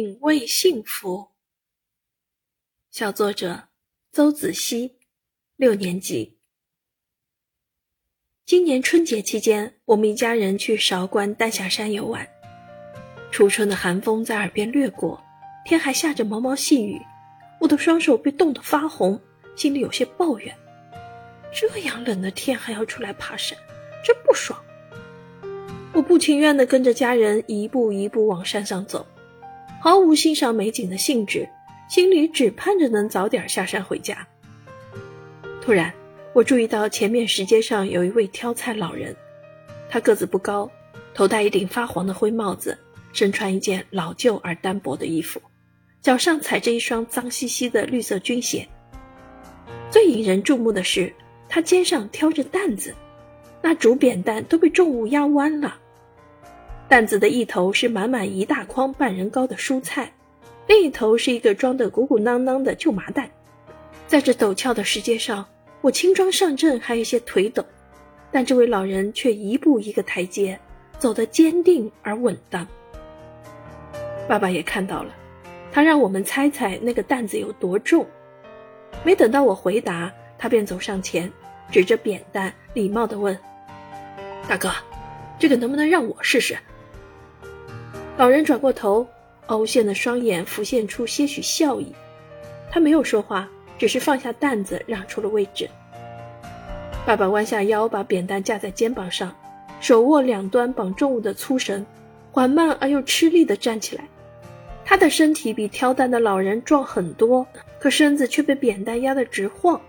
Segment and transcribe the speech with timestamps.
[0.00, 1.28] 品味幸福。
[2.90, 3.64] 小作者
[4.10, 4.96] 邹子熙，
[5.56, 6.38] 六年级。
[8.46, 12.26] 今年春节期间，我们一家人去韶关丹霞山游玩。
[13.30, 15.22] 初春的寒风在耳边掠过，
[15.66, 16.98] 天还下着毛毛细雨，
[17.60, 19.20] 我的双手被冻得发红，
[19.54, 20.56] 心里有些抱怨：
[21.52, 23.54] 这样冷的天还要出来爬山，
[24.02, 24.58] 真不爽。
[25.92, 29.06] 我不情愿地跟着家人一步一步往山上走，
[29.82, 31.48] 毫无欣赏美景的兴致，
[31.88, 34.28] 心里只盼着能早点下山回家。
[35.62, 35.90] 突然，
[36.34, 39.16] 我注意到前面石阶上有一位挑菜老人，
[39.88, 40.70] 他个子不高，
[41.14, 42.76] 头戴一顶发黄的灰帽子，
[43.14, 45.40] 身穿一件老旧而单薄的衣服，
[46.02, 48.68] 脚上踩着一双脏兮兮的绿色军鞋。
[49.90, 51.10] 最引人注目的是，
[51.48, 52.94] 他肩上挑着担子。
[53.62, 55.78] 那竹扁担都被重物压弯了，
[56.90, 60.12] 担子的一头是满满一大筐半人高的蔬菜，
[60.66, 63.30] 另一头是一个装得鼓鼓囊囊的旧麻袋。
[64.08, 65.46] 在这陡峭的石阶上，
[65.82, 67.64] 我轻装上阵还有些腿抖，
[68.32, 70.58] 但这位老人却一步一个台阶，
[70.98, 72.66] 走得坚定而稳当。
[74.26, 75.14] 爸爸也看到了，
[75.70, 78.04] 他让我们猜猜那个担子有多重。
[79.04, 81.30] 没等到我回答，他便走上前，
[81.70, 83.38] 指着扁担，礼貌地问。
[84.48, 84.72] 大哥，
[85.38, 86.58] 这个能不能让我试试？
[88.20, 89.08] 老人转过头，
[89.46, 91.90] 凹陷的双眼浮现出些许笑意。
[92.70, 95.66] 他没有说话，只是放下担子，让出了位置。
[97.06, 99.34] 爸爸弯下腰，把扁担架在肩膀上，
[99.80, 101.86] 手握两端绑重物的粗绳，
[102.30, 104.04] 缓慢而又吃力地站起来。
[104.84, 107.46] 他的身体比挑担的老人壮很多，
[107.78, 109.80] 可身子却被扁担压得直晃。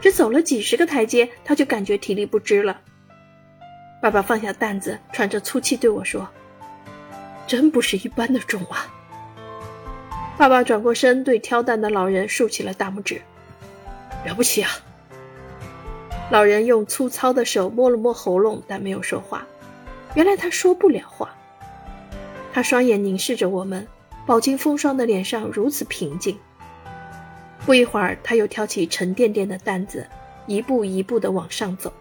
[0.00, 2.80] 只走了几十个台阶，他就感觉体力不支了。
[4.02, 6.28] 爸爸放下担子，喘着粗气对我说
[7.48, 8.86] ：“真不是一般的重啊！”
[10.38, 13.20] 爸爸转过身，对挑担的老人竖起了大拇指
[14.24, 14.70] ：“了不起啊！”
[16.30, 19.46] 老人用粗糙的手摸了摸喉咙，但没有说话。
[20.14, 21.34] 原来他说不了话。
[22.52, 23.86] 他双眼凝视着我们，
[24.26, 26.38] 饱经风霜的脸上如此平静。
[27.64, 30.06] 不一会儿，他又挑起沉甸甸的担子，
[30.46, 31.92] 一步一步地往上走。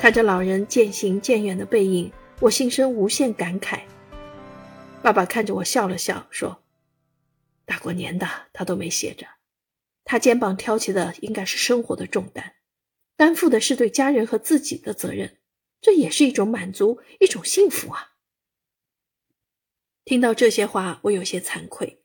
[0.00, 2.10] 看着老人渐行渐远的背影，
[2.40, 3.82] 我心生无限感慨。
[5.02, 6.64] 爸爸看着我笑了笑，说
[7.64, 9.26] ：“大过年的，他都没歇着。
[10.04, 12.56] 他肩膀挑起的应该是生活的重担，
[13.16, 15.38] 担负的是对家人和自己的责任，
[15.80, 18.14] 这也是一种满足，一种幸福啊。”
[20.04, 22.02] 听到这些话，我有些惭愧。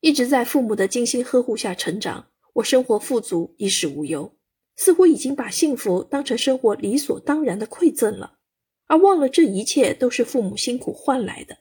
[0.00, 4.36] 一直在父母的精心呵护下成长，我生活富足，衣食无忧。
[4.76, 8.38] 似乎已经把幸福当成生活理所当然的馈赠了，
[8.92, 11.60] 而忘了这一切都是父母辛苦换来的。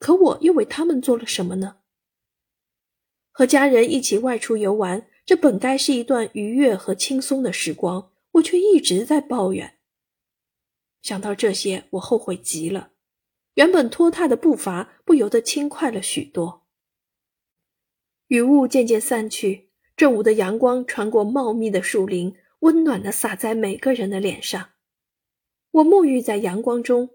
[0.00, 1.76] 可我又为他们做了什么呢？
[3.30, 9.78] 和家人一起外出游玩，这本该是一段愉悦和轻松的时光，我却一直在抱怨。
[11.02, 12.90] 想到这些，我后悔极了。
[13.54, 16.66] 原本拖沓的步伐不由得轻快了许多。
[18.26, 19.70] 雨雾渐渐散去。
[19.96, 24.70] 正午的阳光穿过茂密的树林，温暖地洒在每个人的脸上。
[25.72, 27.10] 我沐浴在阳光中，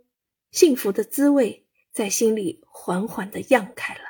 [0.51, 4.04] 幸福的滋味在心里缓缓地漾开了。